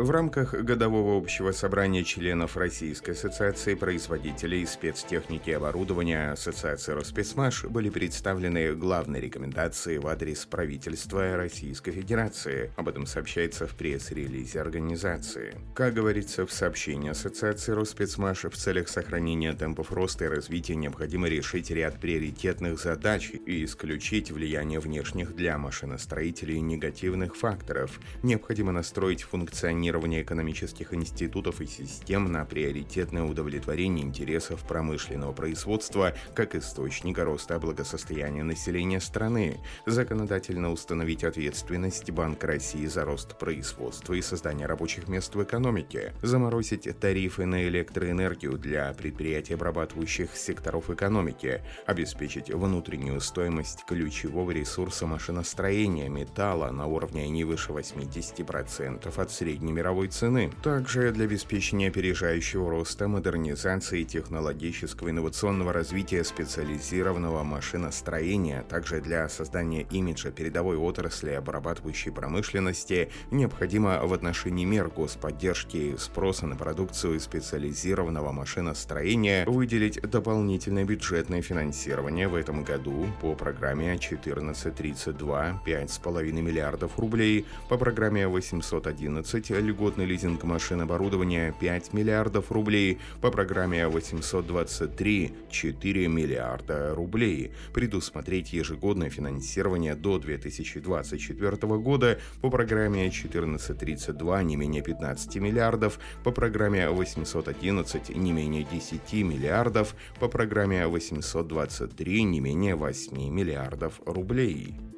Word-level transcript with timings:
В 0.00 0.10
рамках 0.12 0.54
годового 0.54 1.18
общего 1.18 1.52
собрания 1.52 2.04
членов 2.04 2.56
Российской 2.56 3.10
ассоциации 3.10 3.74
производителей 3.74 4.64
спецтехники 4.64 5.50
и 5.50 5.52
оборудования 5.52 6.32
Ассоциации 6.32 6.92
Роспецмаш 6.92 7.66
были 7.66 7.90
представлены 7.90 8.74
главные 8.74 9.20
рекомендации 9.20 9.98
в 9.98 10.06
адрес 10.06 10.46
правительства 10.46 11.36
Российской 11.36 11.92
Федерации. 11.92 12.72
Об 12.76 12.88
этом 12.88 13.04
сообщается 13.04 13.66
в 13.66 13.74
пресс-релизе 13.74 14.62
организации. 14.62 15.54
Как 15.74 15.92
говорится 15.92 16.46
в 16.46 16.50
сообщении 16.50 17.10
Ассоциации 17.10 17.72
Роспецмаш, 17.72 18.44
в 18.44 18.56
целях 18.56 18.88
сохранения 18.88 19.52
темпов 19.52 19.92
роста 19.92 20.24
и 20.24 20.28
развития 20.28 20.76
необходимо 20.76 21.28
решить 21.28 21.70
ряд 21.70 22.00
приоритетных 22.00 22.80
задач 22.80 23.32
и 23.44 23.66
исключить 23.66 24.30
влияние 24.30 24.80
внешних 24.80 25.36
для 25.36 25.58
машиностроителей 25.58 26.60
негативных 26.60 27.36
факторов. 27.36 28.00
Необходимо 28.22 28.72
настроить 28.72 29.24
функционирование 29.24 29.89
функционирования 29.90 30.22
экономических 30.22 30.94
институтов 30.94 31.60
и 31.60 31.66
систем 31.66 32.30
на 32.30 32.44
приоритетное 32.44 33.24
удовлетворение 33.24 34.06
интересов 34.06 34.62
промышленного 34.62 35.32
производства 35.32 36.14
как 36.34 36.54
источника 36.54 37.24
роста 37.24 37.58
благосостояния 37.58 38.44
населения 38.44 39.00
страны, 39.00 39.58
законодательно 39.86 40.70
установить 40.70 41.24
ответственность 41.24 42.08
Банка 42.12 42.46
России 42.46 42.86
за 42.86 43.04
рост 43.04 43.36
производства 43.36 44.14
и 44.14 44.22
создание 44.22 44.68
рабочих 44.68 45.08
мест 45.08 45.34
в 45.34 45.42
экономике, 45.42 46.14
заморозить 46.22 46.88
тарифы 47.00 47.44
на 47.44 47.66
электроэнергию 47.66 48.58
для 48.58 48.92
предприятий, 48.92 49.54
обрабатывающих 49.54 50.36
секторов 50.36 50.90
экономики, 50.90 51.62
обеспечить 51.86 52.50
внутреннюю 52.50 53.20
стоимость 53.20 53.84
ключевого 53.86 54.52
ресурса 54.52 55.06
машиностроения 55.06 56.08
металла 56.08 56.70
на 56.70 56.86
уровне 56.86 57.28
не 57.28 57.42
выше 57.42 57.72
80% 57.72 59.20
от 59.20 59.30
средней 59.32 59.72
мировой 59.80 60.08
цены. 60.08 60.50
Также 60.62 61.10
для 61.10 61.24
обеспечения 61.24 61.88
опережающего 61.88 62.70
роста, 62.70 63.08
модернизации 63.08 64.04
технологического 64.04 65.08
инновационного 65.08 65.72
развития 65.72 66.22
специализированного 66.22 67.42
машиностроения, 67.44 68.62
также 68.68 69.00
для 69.00 69.26
создания 69.30 69.86
имиджа 69.90 70.30
передовой 70.30 70.76
отрасли 70.76 71.30
обрабатывающей 71.30 72.12
промышленности, 72.12 73.08
необходимо 73.30 74.06
в 74.06 74.12
отношении 74.12 74.66
мер 74.66 74.90
господдержки 74.94 75.78
и 75.78 75.96
спроса 75.96 76.46
на 76.46 76.56
продукцию 76.56 77.18
специализированного 77.18 78.32
машиностроения 78.32 79.46
выделить 79.46 79.98
дополнительное 80.02 80.84
бюджетное 80.84 81.40
финансирование 81.40 82.28
в 82.28 82.34
этом 82.34 82.64
году 82.64 83.06
по 83.22 83.34
программе 83.34 83.94
1432 83.94 85.62
5,5 85.64 86.32
миллиардов 86.32 86.98
рублей, 86.98 87.46
по 87.70 87.78
программе 87.78 88.28
811 88.28 89.50
льготный 89.70 90.04
лизинг 90.04 90.42
машин 90.44 90.80
оборудования 90.80 91.54
5 91.60 91.92
миллиардов 91.92 92.50
рублей, 92.50 92.98
по 93.20 93.30
программе 93.30 93.86
823 93.86 95.32
4 95.48 96.08
миллиарда 96.08 96.94
рублей, 96.94 97.52
предусмотреть 97.72 98.52
ежегодное 98.52 99.10
финансирование 99.10 99.94
до 99.94 100.18
2024 100.18 101.56
года 101.78 102.18
по 102.40 102.50
программе 102.50 103.06
1432 103.06 104.42
не 104.42 104.56
менее 104.56 104.82
15 104.82 105.36
миллиардов, 105.36 106.00
по 106.24 106.32
программе 106.32 106.88
811 106.88 108.16
не 108.16 108.32
менее 108.32 108.64
10 108.64 109.12
миллиардов, 109.22 109.94
по 110.18 110.28
программе 110.28 110.86
823 110.86 112.22
не 112.24 112.40
менее 112.40 112.74
8 112.74 113.16
миллиардов 113.30 114.00
рублей. 114.04 114.89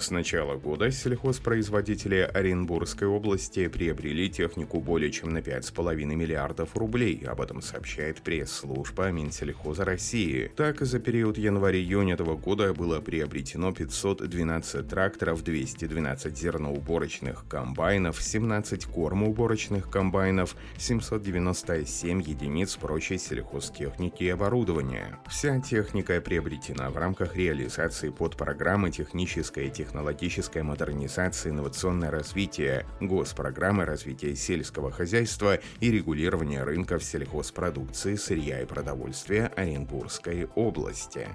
С 0.00 0.10
начала 0.10 0.56
года 0.56 0.90
сельхозпроизводители 0.90 2.20
Оренбургской 2.32 3.06
области 3.06 3.68
приобрели 3.68 4.30
технику 4.30 4.80
более 4.80 5.12
чем 5.12 5.34
на 5.34 5.38
5,5 5.38 5.94
миллиардов 5.94 6.74
рублей. 6.74 7.22
Об 7.26 7.42
этом 7.42 7.60
сообщает 7.60 8.22
пресс-служба 8.22 9.10
Минсельхоза 9.10 9.84
России. 9.84 10.50
Так, 10.56 10.80
за 10.80 11.00
период 11.00 11.36
января-июня 11.36 12.14
этого 12.14 12.34
года 12.34 12.72
было 12.72 13.00
приобретено 13.00 13.72
512 13.72 14.88
тракторов, 14.88 15.44
212 15.44 16.38
зерноуборочных 16.38 17.46
комбайнов, 17.46 18.22
17 18.22 18.86
кормоуборочных 18.86 19.90
комбайнов, 19.90 20.56
797 20.78 22.22
единиц 22.22 22.74
прочей 22.76 23.18
сельхозтехники 23.18 24.22
и 24.22 24.30
оборудования. 24.30 25.18
Вся 25.28 25.60
техника 25.60 26.18
приобретена 26.22 26.88
в 26.88 26.96
рамках 26.96 27.36
реализации 27.36 28.08
подпрограммы 28.08 28.90
«Техническая 28.90 29.68
техника 29.68 29.89
технологическая 29.90 30.62
модернизация, 30.62 31.50
инновационное 31.50 32.12
развитие, 32.12 32.86
госпрограммы 33.00 33.84
развития 33.84 34.36
сельского 34.36 34.92
хозяйства 34.92 35.58
и 35.80 35.90
регулирования 35.90 36.62
рынков 36.62 37.02
сельхозпродукции, 37.02 38.14
сырья 38.14 38.60
и 38.60 38.66
продовольствия 38.66 39.50
Оренбургской 39.56 40.46
области. 40.54 41.26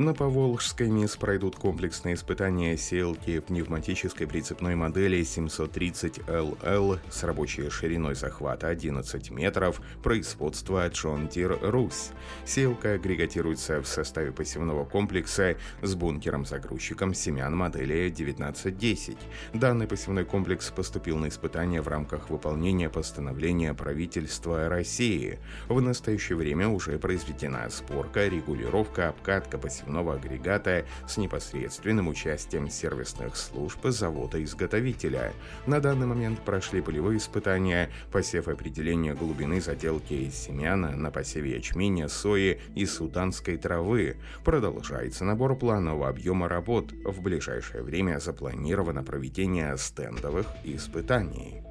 На 0.00 0.14
Поволжской 0.14 0.88
МИС 0.88 1.18
пройдут 1.18 1.56
комплексные 1.56 2.14
испытания 2.14 2.74
сеялки 2.78 3.38
пневматической 3.38 4.26
прицепной 4.26 4.74
модели 4.74 5.20
730LL 5.20 6.98
с 7.10 7.22
рабочей 7.22 7.68
шириной 7.68 8.14
захвата 8.14 8.68
11 8.68 9.30
метров 9.30 9.82
производства 10.02 10.88
John 10.88 11.28
Deere 11.28 11.60
Rus. 11.60 12.14
Сеялка 12.46 12.94
агрегатируется 12.94 13.82
в 13.82 13.86
составе 13.86 14.32
посевного 14.32 14.86
комплекса 14.86 15.58
с 15.82 15.94
бункером-загрузчиком 15.94 17.12
семян 17.12 17.54
модели 17.54 18.10
1910. 18.10 19.18
Данный 19.52 19.86
посевной 19.86 20.24
комплекс 20.24 20.70
поступил 20.70 21.18
на 21.18 21.28
испытания 21.28 21.82
в 21.82 21.88
рамках 21.88 22.30
выполнения 22.30 22.88
постановления 22.88 23.74
правительства 23.74 24.66
России. 24.70 25.38
В 25.68 25.78
настоящее 25.82 26.38
время 26.38 26.70
уже 26.70 26.98
произведена 26.98 27.68
сборка, 27.68 28.26
регулировка, 28.28 29.10
обкатка 29.10 29.58
посевного 29.58 29.89
посевного 29.90 30.14
агрегата 30.14 30.84
с 31.08 31.16
непосредственным 31.16 32.08
участием 32.08 32.70
сервисных 32.70 33.36
служб 33.36 33.84
завода-изготовителя. 33.84 35.32
На 35.66 35.80
данный 35.80 36.06
момент 36.06 36.40
прошли 36.40 36.80
полевые 36.80 37.18
испытания, 37.18 37.90
посев 38.12 38.46
определения 38.46 39.14
глубины 39.14 39.60
заделки 39.60 40.14
из 40.14 40.34
семян 40.34 41.02
на 41.02 41.10
посеве 41.10 41.56
ячменя, 41.56 42.08
сои 42.08 42.60
и 42.76 42.86
суданской 42.86 43.56
травы. 43.56 44.16
Продолжается 44.44 45.24
набор 45.24 45.56
планового 45.56 46.08
объема 46.08 46.48
работ. 46.48 46.92
В 47.04 47.20
ближайшее 47.20 47.82
время 47.82 48.20
запланировано 48.20 49.02
проведение 49.02 49.76
стендовых 49.76 50.46
испытаний. 50.64 51.62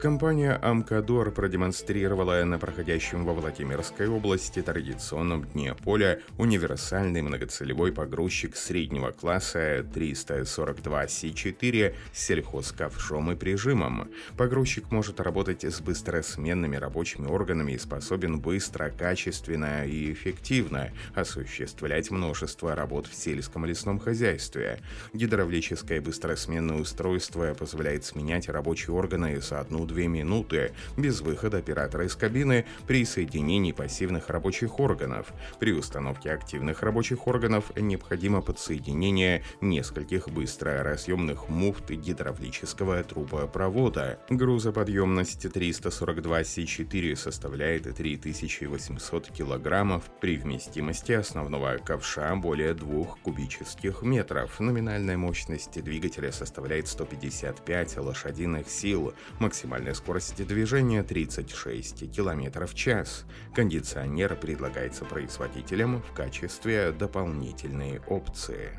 Компания 0.00 0.58
«Амкадор» 0.62 1.30
продемонстрировала 1.30 2.42
на 2.44 2.58
проходящем 2.58 3.24
во 3.24 3.32
Владимирской 3.32 4.08
области 4.08 4.60
традиционном 4.60 5.44
дне 5.44 5.74
поля 5.74 6.18
универсальный 6.36 7.22
многоцелевой 7.22 7.92
погрузчик 7.92 8.56
среднего 8.56 9.12
класса 9.12 9.78
342C4 9.80 11.94
с 12.12 12.18
сельхозковшом 12.18 13.30
и 13.32 13.36
прижимом. 13.36 14.10
Погрузчик 14.36 14.90
может 14.90 15.20
работать 15.20 15.64
с 15.64 15.80
быстросменными 15.80 16.76
рабочими 16.76 17.28
органами 17.28 17.72
и 17.72 17.78
способен 17.78 18.40
быстро, 18.40 18.90
качественно 18.90 19.86
и 19.86 20.12
эффективно 20.12 20.90
осуществлять 21.14 22.10
множество 22.10 22.74
работ 22.74 23.06
в 23.06 23.14
сельском 23.14 23.64
лесном 23.64 23.98
хозяйстве. 23.98 24.80
Гидравлическое 25.14 26.02
быстросменное 26.02 26.76
устройство 26.76 27.54
позволяет 27.54 28.04
сменять 28.04 28.50
рабочие 28.50 28.94
органы 28.94 29.40
за 29.40 29.60
одну 29.60 29.83
2 29.84 30.06
минуты 30.06 30.72
без 30.96 31.20
выхода 31.20 31.58
оператора 31.58 32.06
из 32.06 32.14
кабины 32.16 32.64
при 32.86 33.04
соединении 33.04 33.72
пассивных 33.72 34.28
рабочих 34.28 34.80
органов. 34.80 35.32
При 35.58 35.72
установке 35.72 36.30
активных 36.32 36.82
рабочих 36.82 37.26
органов 37.26 37.72
необходимо 37.76 38.40
подсоединение 38.40 39.42
нескольких 39.60 40.28
быстроразъемных 40.28 41.48
муфт 41.48 41.90
гидравлического 41.90 43.02
трубопровода. 43.04 44.18
Грузоподъемность 44.30 45.52
342 45.52 46.40
С4 46.40 47.16
составляет 47.16 47.94
3800 47.94 49.28
килограммов 49.30 50.04
при 50.20 50.36
вместимости 50.36 51.12
основного 51.12 51.76
ковша 51.84 52.34
более 52.36 52.74
2 52.74 53.04
кубических 53.22 54.02
метров. 54.02 54.60
Номинальная 54.60 55.16
мощность 55.16 55.82
двигателя 55.82 56.32
составляет 56.32 56.88
155 56.88 57.96
лошадиных 57.98 58.68
сил. 58.68 59.12
Максимальная 59.38 59.73
Максимальная 59.74 59.94
скорость 59.94 60.46
движения 60.46 61.02
36 61.02 62.12
км 62.12 62.64
в 62.64 62.74
час. 62.76 63.24
Кондиционер 63.56 64.36
предлагается 64.36 65.04
производителям 65.04 66.00
в 66.00 66.12
качестве 66.12 66.92
дополнительной 66.92 67.98
опции. 68.06 68.78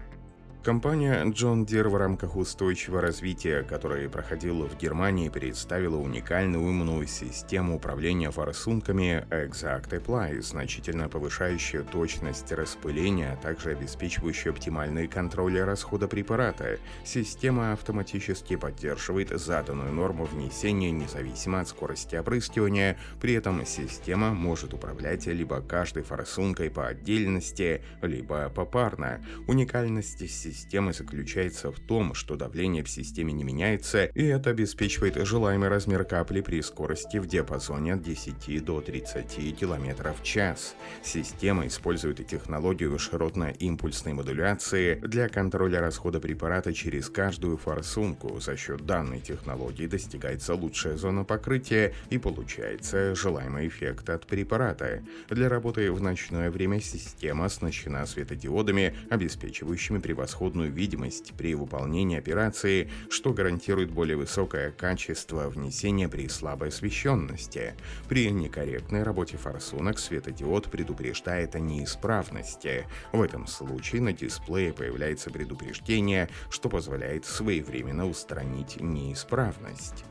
Компания 0.65 1.23
John 1.25 1.63
Deere 1.63 1.89
в 1.89 1.95
рамках 1.95 2.35
устойчивого 2.35 2.99
развития, 2.99 3.61
которое 3.61 4.09
проходило 4.09 4.67
в 4.67 4.75
Германии, 4.79 5.29
представила 5.29 5.97
уникальную 5.97 6.63
умную 6.63 7.05
систему 7.05 7.75
управления 7.75 8.31
форсунками 8.31 9.27
Exact 9.29 9.91
Apply, 9.91 10.41
значительно 10.41 11.07
повышающую 11.07 11.85
точность 11.85 12.51
распыления, 12.51 13.33
а 13.33 13.35
также 13.35 13.73
обеспечивающую 13.73 14.53
оптимальный 14.53 15.07
контроль 15.07 15.59
расхода 15.59 16.07
препарата. 16.07 16.79
Система 17.03 17.71
автоматически 17.73 18.55
поддерживает 18.55 19.29
заданную 19.39 19.93
норму 19.93 20.25
внесения 20.25 20.89
независимо 20.89 21.59
от 21.59 21.67
скорости 21.67 22.15
опрыскивания, 22.15 22.97
при 23.21 23.33
этом 23.33 23.63
система 23.67 24.31
может 24.31 24.73
управлять 24.73 25.27
либо 25.27 25.61
каждой 25.61 26.01
форсункой 26.01 26.71
по 26.71 26.87
отдельности, 26.87 27.83
либо 28.01 28.49
попарно. 28.49 29.23
Уникальность 29.45 30.27
системы 30.27 30.54
системы 30.55 30.93
заключается 30.93 31.71
в 31.71 31.79
том, 31.79 32.13
что 32.13 32.35
давление 32.35 32.83
в 32.83 32.89
системе 32.89 33.33
не 33.33 33.43
меняется, 33.43 34.05
и 34.05 34.23
это 34.23 34.51
обеспечивает 34.51 35.15
желаемый 35.25 35.69
размер 35.69 36.05
капли 36.05 36.41
при 36.41 36.61
скорости 36.61 37.17
в 37.17 37.27
диапазоне 37.27 37.95
от 37.95 38.01
10 38.01 38.63
до 38.63 38.81
30 38.81 39.57
км 39.57 40.13
в 40.13 40.23
час. 40.23 40.75
Система 41.03 41.67
использует 41.67 42.25
технологию 42.25 42.97
широтно-импульсной 42.97 44.13
модуляции 44.13 44.95
для 44.95 45.27
контроля 45.27 45.81
расхода 45.81 46.19
препарата 46.19 46.73
через 46.73 47.09
каждую 47.09 47.57
форсунку. 47.57 48.39
За 48.39 48.55
счет 48.55 48.85
данной 48.85 49.19
технологии 49.19 49.87
достигается 49.87 50.55
лучшая 50.55 50.95
зона 50.95 51.25
покрытия 51.25 51.93
и 52.09 52.17
получается 52.17 53.13
желаемый 53.15 53.67
эффект 53.67 54.09
от 54.09 54.25
препарата. 54.25 55.03
Для 55.29 55.49
работы 55.49 55.91
в 55.91 56.01
ночное 56.01 56.49
время 56.49 56.79
система 56.79 57.45
оснащена 57.45 58.05
светодиодами, 58.05 58.95
обеспечивающими 59.09 59.99
превосходство 59.99 60.44
превосходную 60.45 60.71
видимость 60.71 61.33
при 61.35 61.55
выполнении 61.55 62.17
операции, 62.17 62.89
что 63.09 63.33
гарантирует 63.33 63.91
более 63.91 64.15
высокое 64.15 64.71
качество 64.71 65.49
внесения 65.49 66.07
при 66.07 66.27
слабой 66.27 66.69
освещенности. 66.69 67.73
При 68.07 68.29
некорректной 68.29 69.03
работе 69.03 69.37
форсунок 69.37 69.97
светодиод 69.97 70.69
предупреждает 70.69 71.55
о 71.55 71.59
неисправности. 71.59 72.85
В 73.11 73.21
этом 73.21 73.47
случае 73.47 74.01
на 74.01 74.13
дисплее 74.13 74.71
появляется 74.71 75.31
предупреждение, 75.31 76.29
что 76.49 76.69
позволяет 76.69 77.25
своевременно 77.25 78.07
устранить 78.07 78.79
неисправность. 78.79 80.05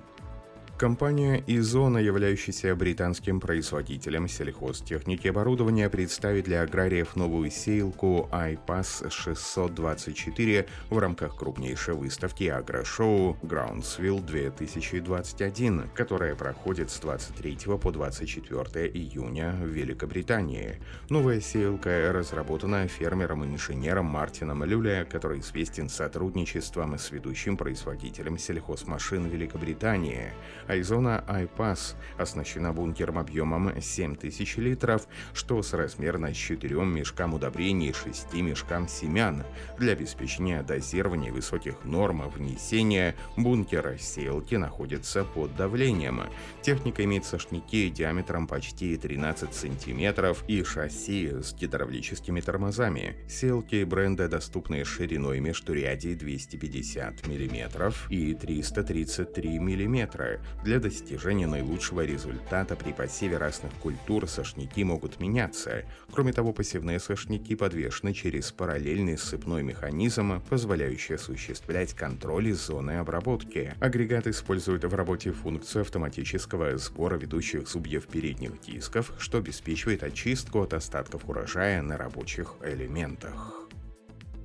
Компания 0.76 1.40
Изона, 1.46 1.98
являющаяся 1.98 2.74
британским 2.74 3.38
производителем 3.38 4.26
сельхозтехники 4.26 5.28
и 5.28 5.30
оборудования, 5.30 5.88
представит 5.88 6.46
для 6.46 6.62
аграриев 6.62 7.14
новую 7.14 7.52
сеялку 7.52 8.28
iPass 8.32 9.08
624 9.08 10.66
в 10.90 10.98
рамках 10.98 11.36
крупнейшей 11.36 11.94
выставки 11.94 12.44
агрошоу 12.48 13.36
Groundsville 13.44 14.20
2021, 14.20 15.90
которая 15.94 16.34
проходит 16.34 16.90
с 16.90 16.98
23 16.98 17.56
по 17.80 17.92
24 17.92 18.88
июня 18.88 19.52
в 19.52 19.68
Великобритании. 19.68 20.80
Новая 21.08 21.40
сеялка 21.40 22.10
разработана 22.12 22.88
фермером-инженером 22.88 24.06
Мартином 24.06 24.64
Люля, 24.64 25.06
который 25.08 25.38
известен 25.38 25.88
сотрудничеством 25.88 26.98
с 26.98 27.12
ведущим 27.12 27.56
производителем 27.56 28.38
сельхозмашин 28.38 29.28
Великобритании. 29.28 30.32
Айзона 30.68 31.24
iPass 31.28 31.94
оснащена 32.18 32.72
бункером 32.72 33.18
объемом 33.18 33.80
7000 33.80 34.56
литров, 34.58 35.06
что 35.32 35.62
соразмерно 35.62 36.32
с 36.32 36.36
4 36.36 36.76
мешкам 36.84 37.34
удобрений 37.34 37.90
и 37.90 37.92
6 37.92 38.34
мешкам 38.34 38.88
семян. 38.88 39.44
Для 39.78 39.92
обеспечения 39.92 40.62
дозирования 40.62 41.32
высоких 41.32 41.84
норм 41.84 42.28
внесения 42.28 43.14
бункер 43.36 43.98
сеялки 43.98 44.54
находится 44.54 45.24
под 45.24 45.54
давлением. 45.56 46.22
Техника 46.62 47.04
имеет 47.04 47.24
сошники 47.24 47.88
диаметром 47.88 48.46
почти 48.46 48.96
13 48.96 49.54
сантиметров 49.54 50.44
и 50.48 50.62
шасси 50.62 51.28
с 51.42 51.52
гидравлическими 51.54 52.40
тормозами. 52.40 53.16
Сеялки 53.28 53.84
бренда 53.84 54.28
доступны 54.28 54.84
шириной 54.84 55.40
междурядий 55.40 56.14
250 56.14 57.26
мм 57.26 57.92
и 58.08 58.34
333 58.34 59.58
мм. 59.58 60.40
Для 60.62 60.78
достижения 60.78 61.46
наилучшего 61.46 62.04
результата 62.04 62.76
при 62.76 62.92
посеве 62.92 63.36
разных 63.36 63.72
культур 63.74 64.28
сошники 64.28 64.80
могут 64.82 65.20
меняться. 65.20 65.84
Кроме 66.12 66.32
того, 66.32 66.52
посевные 66.52 67.00
сошники 67.00 67.54
подвешены 67.54 68.14
через 68.14 68.52
параллельный 68.52 69.18
сцепной 69.18 69.62
механизм, 69.62 70.40
позволяющий 70.48 71.14
осуществлять 71.14 71.92
контроль 71.94 72.48
из 72.48 72.60
зоны 72.64 72.92
обработки. 72.98 73.74
Агрегат 73.80 74.26
использует 74.26 74.84
в 74.84 74.94
работе 74.94 75.32
функцию 75.32 75.82
автоматического 75.82 76.78
сбора 76.78 77.16
ведущих 77.16 77.68
зубьев 77.68 78.06
передних 78.06 78.60
дисков, 78.60 79.12
что 79.18 79.38
обеспечивает 79.38 80.02
очистку 80.02 80.62
от 80.62 80.74
остатков 80.74 81.28
урожая 81.28 81.82
на 81.82 81.96
рабочих 81.96 82.54
элементах. 82.64 83.63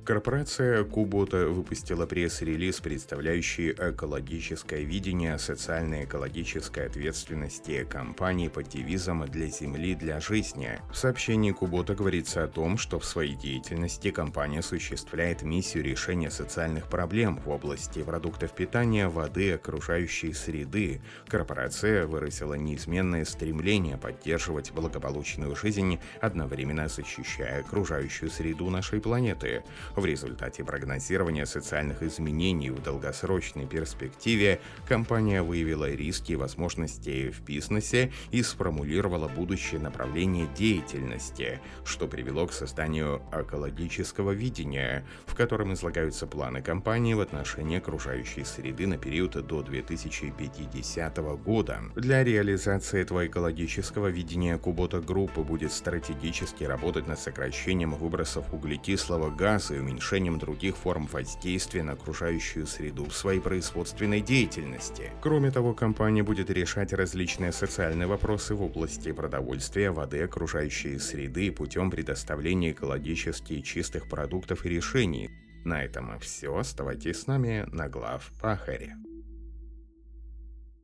Корпорация 0.04 0.82
Кубота 0.84 1.46
выпустила 1.46 2.06
пресс-релиз, 2.06 2.80
представляющий 2.80 3.72
экологическое 3.72 4.80
видение 4.80 5.38
социально-экологической 5.38 6.86
ответственности 6.86 7.86
компании 7.88 8.48
под 8.48 8.68
девизом 8.68 9.26
«Для 9.26 9.46
земли, 9.48 9.94
для 9.94 10.18
жизни». 10.18 10.80
В 10.90 10.96
сообщении 10.96 11.52
Кубота 11.52 11.94
говорится 11.94 12.42
о 12.42 12.48
том, 12.48 12.78
что 12.78 12.98
в 12.98 13.04
своей 13.04 13.36
деятельности 13.36 14.10
компания 14.10 14.60
осуществляет 14.60 15.42
миссию 15.42 15.84
решения 15.84 16.30
социальных 16.30 16.88
проблем 16.88 17.38
в 17.44 17.50
области 17.50 18.02
продуктов 18.02 18.52
питания, 18.52 19.06
воды, 19.06 19.52
окружающей 19.52 20.32
среды. 20.32 21.02
Корпорация 21.28 22.06
выразила 22.06 22.54
неизменное 22.54 23.26
стремление 23.26 23.98
поддерживать 23.98 24.72
благополучную 24.72 25.54
жизнь, 25.54 26.00
одновременно 26.22 26.88
защищая 26.88 27.60
окружающую 27.60 28.30
среду 28.30 28.70
нашей 28.70 29.00
планеты. 29.00 29.62
В 30.00 30.06
результате 30.06 30.64
прогнозирования 30.64 31.44
социальных 31.44 32.02
изменений 32.02 32.70
в 32.70 32.82
долгосрочной 32.82 33.66
перспективе 33.66 34.58
компания 34.88 35.42
выявила 35.42 35.90
риски 35.90 36.32
и 36.32 36.36
возможности 36.36 37.30
в 37.30 37.42
бизнесе 37.44 38.10
и 38.30 38.42
сформулировала 38.42 39.28
будущее 39.28 39.78
направление 39.78 40.48
деятельности, 40.56 41.60
что 41.84 42.08
привело 42.08 42.46
к 42.46 42.54
созданию 42.54 43.20
экологического 43.30 44.30
видения, 44.30 45.04
в 45.26 45.34
котором 45.34 45.74
излагаются 45.74 46.26
планы 46.26 46.62
компании 46.62 47.12
в 47.12 47.20
отношении 47.20 47.76
окружающей 47.76 48.44
среды 48.44 48.86
на 48.86 48.96
период 48.96 49.32
до 49.46 49.62
2050 49.62 51.18
года. 51.44 51.82
Для 51.94 52.24
реализации 52.24 53.02
этого 53.02 53.26
экологического 53.26 54.06
видения 54.06 54.56
Кубота 54.56 55.02
Группа 55.02 55.42
будет 55.42 55.72
стратегически 55.72 56.64
работать 56.64 57.06
над 57.06 57.18
сокращением 57.18 57.92
выбросов 57.92 58.54
углекислого 58.54 59.28
газа 59.28 59.74
уменьшением 59.80 60.38
других 60.38 60.76
форм 60.76 61.06
воздействия 61.06 61.82
на 61.82 61.92
окружающую 61.92 62.66
среду 62.66 63.06
в 63.06 63.14
своей 63.14 63.40
производственной 63.40 64.20
деятельности. 64.20 65.10
Кроме 65.20 65.50
того, 65.50 65.74
компания 65.74 66.22
будет 66.22 66.50
решать 66.50 66.92
различные 66.92 67.52
социальные 67.52 68.06
вопросы 68.06 68.54
в 68.54 68.62
области 68.62 69.12
продовольствия, 69.12 69.90
воды, 69.90 70.22
окружающей 70.22 70.98
среды 70.98 71.50
путем 71.50 71.90
предоставления 71.90 72.72
экологически 72.72 73.60
чистых 73.60 74.08
продуктов 74.08 74.64
и 74.64 74.68
решений. 74.68 75.30
На 75.64 75.84
этом 75.84 76.18
все. 76.20 76.56
Оставайтесь 76.56 77.22
с 77.22 77.26
нами 77.26 77.66
на 77.72 77.88
глав 77.88 78.30
Пахаре. 78.40 78.96